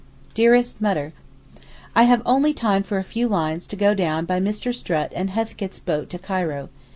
[0.33, 1.13] DEAREST MUTTER,
[1.95, 4.73] I have only time for a few lines to go down by Mr.
[4.73, 6.69] Strutt and Heathcote's boat to Cairo.